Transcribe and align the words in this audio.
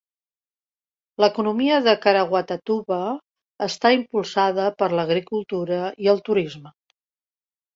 L'economia 1.23 1.75
de 1.87 1.93
Caraguatatuba 2.05 2.99
està 3.67 3.93
impulsada 3.99 4.67
per 4.81 4.89
l'agricultura 5.01 5.83
i 6.07 6.11
el 6.15 6.25
turisme. 6.33 6.75